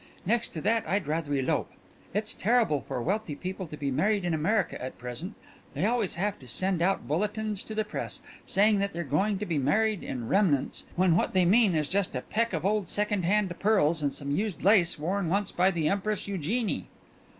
[0.25, 1.69] Next to that I'd rather elope.
[2.11, 5.35] It's terrible for wealthy people to be married in America at present
[5.75, 9.45] they always have to send out bulletins to the press saying that they're going to
[9.45, 13.25] be married in remnants, when what they mean is just a peck of old second
[13.25, 16.87] hand pearls and some used lace worn once by the Empress Eugenie."